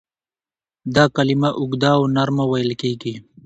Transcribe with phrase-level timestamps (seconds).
[0.95, 3.13] دا کلمه اوږده او نرمه ویل کیږي.